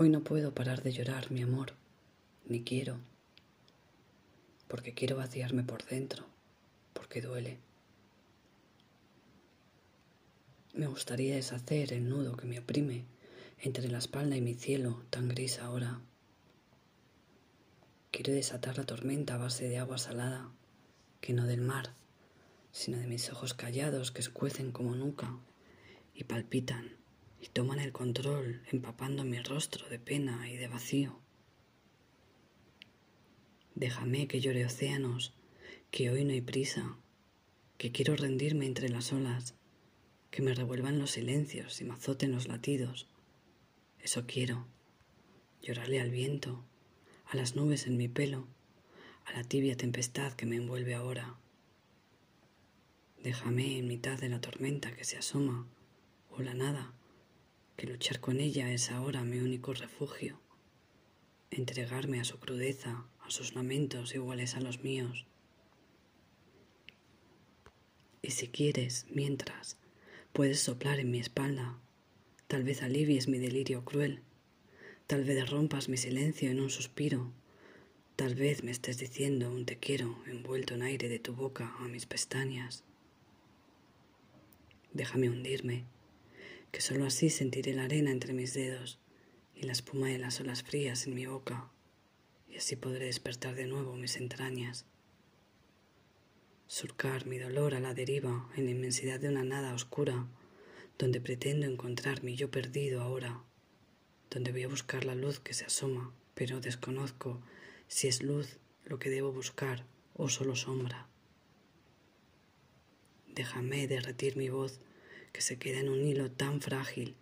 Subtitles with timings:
[0.00, 1.72] Hoy no puedo parar de llorar, mi amor,
[2.46, 2.98] ni quiero,
[4.68, 6.24] porque quiero vaciarme por dentro,
[6.92, 7.58] porque duele.
[10.72, 13.06] Me gustaría deshacer el nudo que me oprime
[13.58, 16.00] entre la espalda y mi cielo tan gris ahora.
[18.12, 20.48] Quiero desatar la tormenta a base de agua salada,
[21.20, 21.92] que no del mar,
[22.70, 25.40] sino de mis ojos callados que escuecen como nuca
[26.14, 26.97] y palpitan
[27.40, 31.20] y toman el control empapando mi rostro de pena y de vacío.
[33.74, 35.34] Déjame que llore océanos,
[35.90, 36.96] que hoy no hay prisa,
[37.76, 39.54] que quiero rendirme entre las olas,
[40.30, 43.08] que me revuelvan los silencios y me azoten los latidos.
[44.00, 44.66] Eso quiero,
[45.62, 46.64] llorarle al viento,
[47.26, 48.48] a las nubes en mi pelo,
[49.24, 51.36] a la tibia tempestad que me envuelve ahora.
[53.22, 55.66] Déjame en mitad de la tormenta que se asoma,
[56.30, 56.94] o la nada,
[57.78, 60.40] que luchar con ella es ahora mi único refugio,
[61.52, 65.26] entregarme a su crudeza, a sus lamentos iguales a los míos.
[68.20, 69.78] Y si quieres, mientras,
[70.32, 71.78] puedes soplar en mi espalda,
[72.48, 74.22] tal vez alivies mi delirio cruel,
[75.06, 77.30] tal vez rompas mi silencio en un suspiro,
[78.16, 81.86] tal vez me estés diciendo un te quiero envuelto en aire de tu boca a
[81.86, 82.82] mis pestañas.
[84.92, 85.84] Déjame hundirme
[86.70, 88.98] que sólo así sentiré la arena entre mis dedos
[89.54, 91.70] y la espuma de las olas frías en mi boca,
[92.48, 94.86] y así podré despertar de nuevo mis entrañas.
[96.66, 100.26] Surcar mi dolor a la deriva en la inmensidad de una nada oscura,
[100.98, 103.42] donde pretendo encontrar mi yo perdido ahora,
[104.30, 107.40] donde voy a buscar la luz que se asoma, pero desconozco
[107.86, 111.08] si es luz lo que debo buscar o solo sombra.
[113.28, 114.80] Déjame derretir mi voz
[115.32, 117.16] que se queda en un hilo tan frágil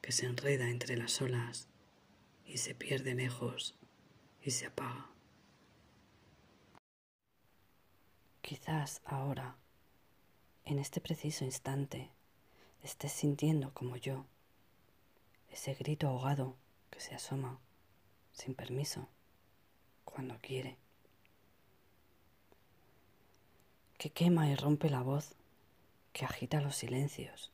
[0.00, 1.68] que se enreda entre las olas
[2.46, 3.76] y se pierde lejos
[4.42, 5.08] y se apaga.
[8.40, 9.56] Quizás ahora,
[10.64, 12.10] en este preciso instante,
[12.82, 14.26] estés sintiendo como yo
[15.50, 16.56] ese grito ahogado
[16.90, 17.60] que se asoma
[18.32, 19.08] sin permiso
[20.04, 20.76] cuando quiere,
[23.98, 25.36] que quema y rompe la voz
[26.12, 27.52] que agita los silencios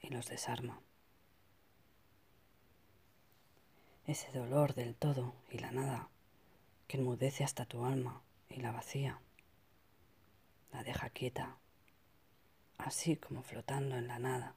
[0.00, 0.80] y los desarma.
[4.06, 6.08] Ese dolor del todo y la nada
[6.86, 9.20] que enmudece hasta tu alma y la vacía,
[10.72, 11.56] la deja quieta,
[12.78, 14.54] así como flotando en la nada.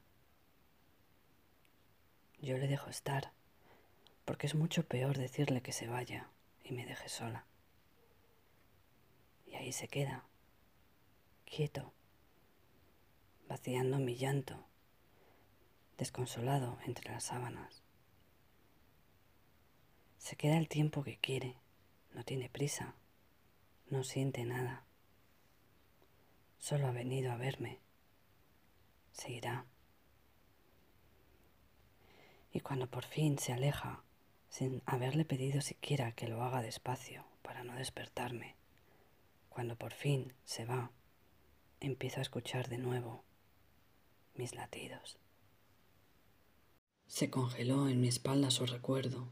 [2.40, 3.32] Yo le dejo estar,
[4.24, 6.28] porque es mucho peor decirle que se vaya
[6.64, 7.44] y me deje sola.
[9.46, 10.24] Y ahí se queda,
[11.44, 11.92] quieto
[13.52, 14.64] vaciando mi llanto,
[15.98, 17.82] desconsolado entre las sábanas.
[20.16, 21.58] Se queda el tiempo que quiere,
[22.14, 22.94] no tiene prisa,
[23.90, 24.86] no siente nada.
[26.56, 27.80] Solo ha venido a verme.
[29.12, 29.66] Se irá.
[32.52, 34.02] Y cuando por fin se aleja,
[34.48, 38.56] sin haberle pedido siquiera que lo haga despacio para no despertarme,
[39.50, 40.90] cuando por fin se va,
[41.80, 43.22] empiezo a escuchar de nuevo
[44.34, 45.18] mis latidos.
[47.06, 49.28] Se congeló en mi espalda su recuerdo.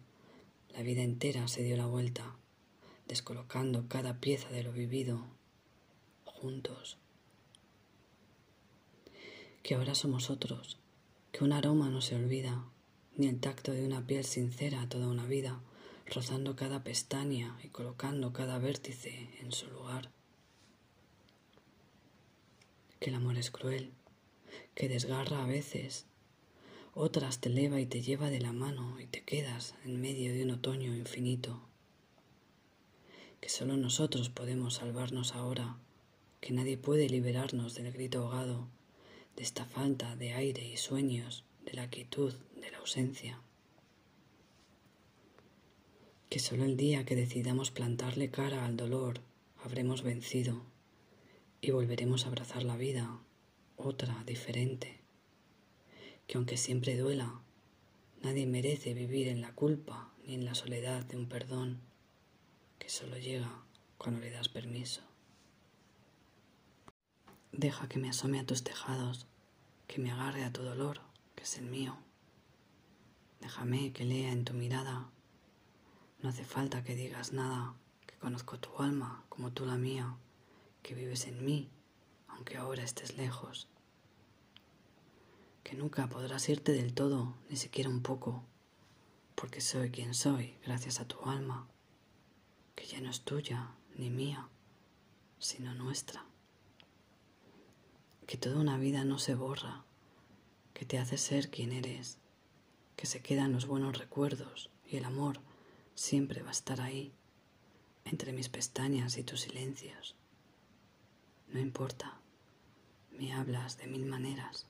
[0.68, 2.36] La vida entera se dio la vuelta,
[3.08, 5.24] descolocando cada pieza de lo vivido,
[6.24, 6.98] juntos.
[9.62, 10.78] Que ahora somos otros,
[11.32, 12.64] que un aroma no se olvida,
[13.16, 15.60] ni el tacto de una piel sincera toda una vida,
[16.06, 20.10] rozando cada pestaña y colocando cada vértice en su lugar.
[22.98, 23.92] Que el amor es cruel,
[24.80, 26.06] que desgarra a veces,
[26.94, 30.42] otras te eleva y te lleva de la mano y te quedas en medio de
[30.42, 31.60] un otoño infinito.
[33.42, 35.76] Que solo nosotros podemos salvarnos ahora,
[36.40, 38.68] que nadie puede liberarnos del grito ahogado,
[39.36, 43.38] de esta falta de aire y sueños, de la quietud, de la ausencia.
[46.30, 49.20] Que solo el día que decidamos plantarle cara al dolor
[49.62, 50.62] habremos vencido
[51.60, 53.20] y volveremos a abrazar la vida
[53.82, 55.00] otra diferente,
[56.26, 57.40] que aunque siempre duela,
[58.22, 61.80] nadie merece vivir en la culpa ni en la soledad de un perdón
[62.78, 63.50] que solo llega
[63.98, 65.02] cuando le das permiso.
[67.52, 69.26] Deja que me asome a tus tejados,
[69.86, 71.00] que me agarre a tu dolor,
[71.34, 71.96] que es el mío.
[73.40, 75.10] Déjame que lea en tu mirada.
[76.20, 77.74] No hace falta que digas nada,
[78.06, 80.16] que conozco tu alma como tú la mía,
[80.82, 81.70] que vives en mí
[82.40, 83.68] aunque ahora estés lejos,
[85.70, 88.42] que nunca podrás irte del todo, ni siquiera un poco,
[89.36, 91.68] porque soy quien soy gracias a tu alma,
[92.74, 94.48] que ya no es tuya ni mía,
[95.38, 96.26] sino nuestra.
[98.26, 99.84] Que toda una vida no se borra,
[100.74, 102.18] que te hace ser quien eres,
[102.96, 105.38] que se quedan los buenos recuerdos y el amor
[105.94, 107.12] siempre va a estar ahí,
[108.04, 110.16] entre mis pestañas y tus silencios.
[111.46, 112.18] No importa,
[113.12, 114.66] me hablas de mil maneras.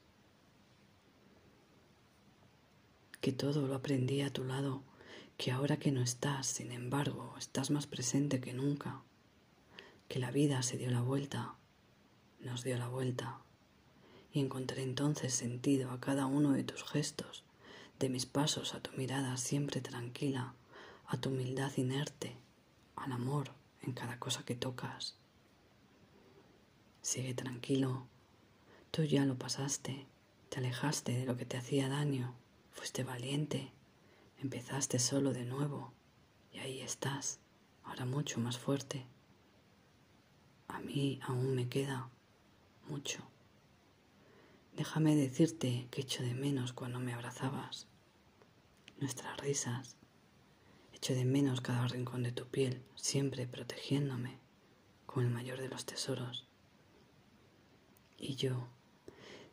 [3.20, 4.82] Que todo lo aprendí a tu lado,
[5.36, 9.02] que ahora que no estás, sin embargo, estás más presente que nunca.
[10.08, 11.54] Que la vida se dio la vuelta,
[12.40, 13.40] nos dio la vuelta,
[14.32, 17.44] y encontré entonces sentido a cada uno de tus gestos,
[17.98, 20.54] de mis pasos a tu mirada siempre tranquila,
[21.06, 22.36] a tu humildad inerte,
[22.96, 23.50] al amor
[23.82, 25.16] en cada cosa que tocas.
[27.02, 28.06] Sigue tranquilo,
[28.90, 30.06] tú ya lo pasaste,
[30.48, 32.34] te alejaste de lo que te hacía daño,
[32.80, 33.70] fuiste valiente,
[34.38, 35.92] empezaste solo de nuevo
[36.50, 37.38] y ahí estás,
[37.84, 39.04] ahora mucho más fuerte.
[40.66, 42.08] A mí aún me queda
[42.88, 43.22] mucho.
[44.74, 47.86] Déjame decirte que echo de menos cuando me abrazabas,
[48.98, 49.98] nuestras risas,
[50.94, 54.38] echo de menos cada rincón de tu piel, siempre protegiéndome
[55.04, 56.48] como el mayor de los tesoros.
[58.16, 58.68] Y yo,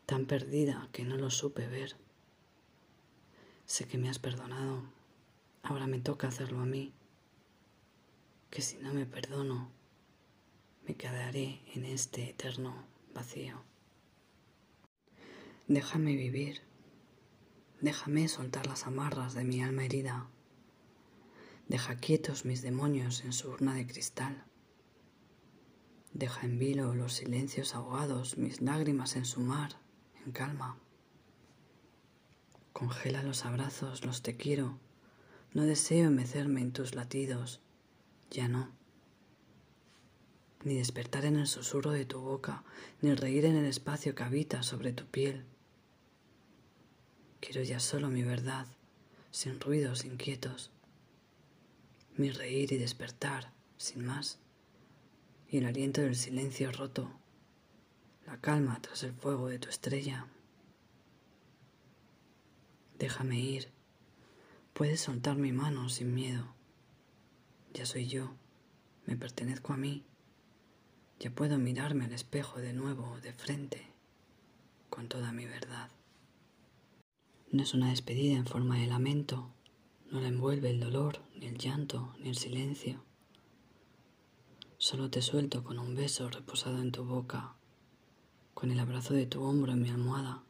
[0.06, 2.07] tan perdida que no lo supe ver.
[3.68, 4.82] Sé que me has perdonado,
[5.62, 6.94] ahora me toca hacerlo a mí,
[8.50, 9.70] que si no me perdono,
[10.88, 13.62] me quedaré en este eterno vacío.
[15.68, 16.62] Déjame vivir,
[17.82, 20.30] déjame soltar las amarras de mi alma herida,
[21.68, 24.46] deja quietos mis demonios en su urna de cristal.
[26.14, 29.76] Deja en vilo los silencios ahogados, mis lágrimas en su mar,
[30.26, 30.78] en calma.
[32.78, 34.78] Congela los abrazos, los te quiero.
[35.52, 37.60] No deseo mecerme en tus latidos,
[38.30, 38.70] ya no.
[40.64, 42.64] Ni despertar en el susurro de tu boca,
[43.02, 45.44] ni reír en el espacio que habita sobre tu piel.
[47.40, 48.68] Quiero ya solo mi verdad,
[49.32, 50.70] sin ruidos inquietos.
[52.16, 54.38] Mi reír y despertar, sin más
[55.50, 57.10] y el aliento del silencio roto,
[58.28, 60.28] la calma tras el fuego de tu estrella.
[63.00, 63.70] Déjame ir,
[64.74, 66.56] puedes soltar mi mano sin miedo.
[67.74, 68.34] Ya soy yo,
[69.06, 70.04] me pertenezco a mí,
[71.20, 73.86] ya puedo mirarme al espejo de nuevo, de frente,
[74.90, 75.92] con toda mi verdad.
[77.52, 79.52] No es una despedida en forma de lamento,
[80.10, 83.04] no la envuelve el dolor, ni el llanto, ni el silencio.
[84.80, 87.56] Solo te suelto con un beso reposado en tu boca,
[88.56, 90.44] con el abrazo de tu hombro en mi almohada,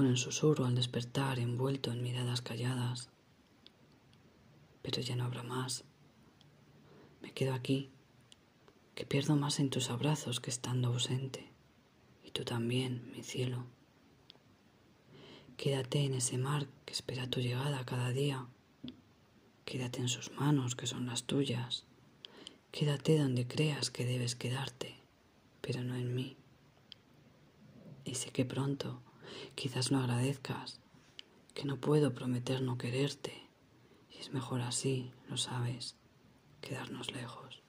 [0.00, 3.10] con el susurro al despertar envuelto en miradas calladas.
[4.80, 5.84] Pero ya no habrá más.
[7.20, 7.90] Me quedo aquí,
[8.94, 11.52] que pierdo más en tus abrazos que estando ausente,
[12.24, 13.66] y tú también, mi cielo.
[15.58, 18.46] Quédate en ese mar que espera tu llegada cada día.
[19.66, 21.84] Quédate en sus manos que son las tuyas
[22.70, 24.94] Quédate donde creas que debes quedarte,
[25.60, 26.38] pero no en mí.
[28.06, 29.02] Y sé que pronto
[29.54, 30.80] quizás lo agradezcas,
[31.54, 33.48] que no puedo prometer no quererte,
[34.10, 35.96] y es mejor así, lo sabes,
[36.60, 37.62] quedarnos lejos.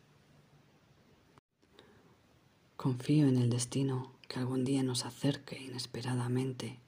[2.78, 6.80] Confío en el destino que algún día nos acerque inesperadamente,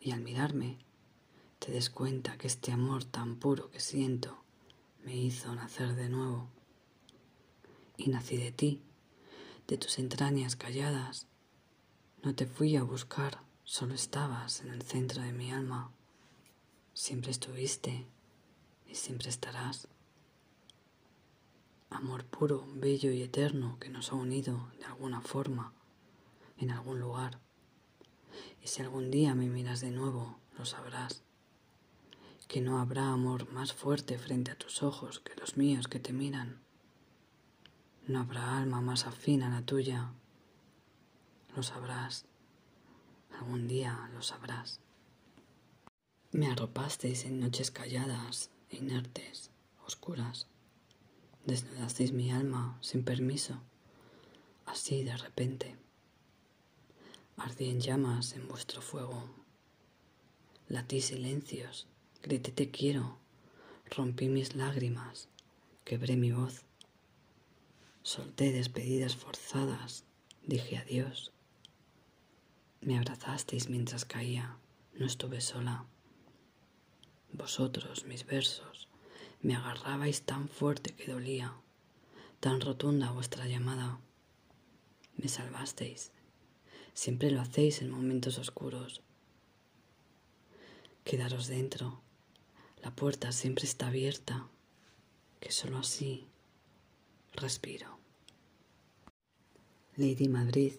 [0.00, 0.78] y al mirarme
[1.58, 4.42] te des cuenta que este amor tan puro que siento
[5.04, 6.48] me hizo nacer de nuevo
[7.96, 8.82] y nací de ti,
[9.68, 11.28] de tus entrañas calladas.
[12.22, 13.40] No te fui a buscar,
[13.72, 15.90] solo estabas en el centro de mi alma.
[16.92, 18.06] Siempre estuviste
[18.86, 19.88] y siempre estarás.
[21.88, 25.72] Amor puro, bello y eterno que nos ha unido de alguna forma,
[26.58, 27.38] en algún lugar.
[28.62, 31.22] Y si algún día me miras de nuevo, lo sabrás.
[32.48, 36.12] Que no habrá amor más fuerte frente a tus ojos que los míos que te
[36.12, 36.60] miran.
[38.06, 40.12] No habrá alma más afín a la tuya.
[41.56, 42.26] Lo sabrás.
[43.42, 44.78] Algún día lo sabrás.
[46.30, 49.50] Me arropasteis en noches calladas, inertes,
[49.84, 50.46] oscuras.
[51.44, 53.60] Desnudasteis mi alma sin permiso,
[54.64, 55.76] así de repente.
[57.36, 59.28] Ardí en llamas en vuestro fuego.
[60.68, 61.88] Latí silencios,
[62.22, 63.18] grité te quiero,
[63.90, 65.28] rompí mis lágrimas,
[65.82, 66.64] quebré mi voz
[68.04, 70.04] Solté despedidas forzadas,
[70.46, 71.32] dije adiós.
[72.82, 74.58] Me abrazasteis mientras caía,
[74.94, 75.86] no estuve sola.
[77.32, 78.88] Vosotros, mis versos,
[79.40, 81.54] me agarrabais tan fuerte que dolía,
[82.40, 84.00] tan rotunda vuestra llamada.
[85.16, 86.10] Me salvasteis.
[86.92, 89.00] Siempre lo hacéis en momentos oscuros.
[91.04, 92.02] Quedaros dentro.
[92.82, 94.48] La puerta siempre está abierta,
[95.38, 96.26] que solo así
[97.32, 97.96] respiro.
[99.96, 100.72] Lady Madrid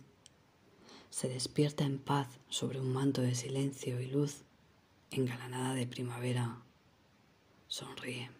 [1.14, 4.46] se despierta en paz sobre un manto de silencio y luz
[5.12, 6.58] engalanada de primavera.
[7.68, 8.32] Sonríe.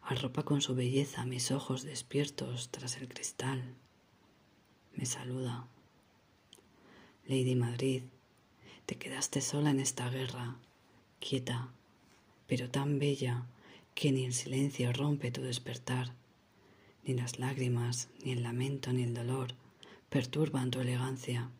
[0.00, 3.74] Arropa con su belleza mis ojos despiertos tras el cristal.
[4.94, 5.66] Me saluda.
[7.26, 8.04] Lady Madrid,
[8.86, 10.56] te quedaste sola en esta guerra,
[11.20, 11.68] quieta,
[12.46, 13.44] pero tan bella
[13.94, 16.14] que ni el silencio rompe tu despertar,
[17.04, 19.54] ni las lágrimas, ni el lamento, ni el dolor
[20.08, 21.50] perturban tu elegancia.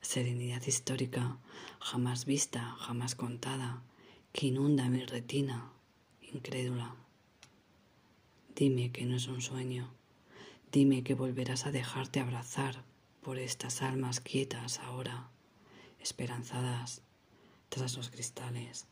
[0.00, 1.38] Serenidad histórica,
[1.80, 3.82] jamás vista, jamás contada,
[4.32, 5.72] que inunda mi retina,
[6.20, 6.94] incrédula.
[8.54, 9.90] Dime que no es un sueño,
[10.70, 12.84] dime que volverás a dejarte abrazar
[13.22, 15.28] por estas almas quietas ahora,
[16.00, 17.02] esperanzadas
[17.68, 18.86] tras los cristales.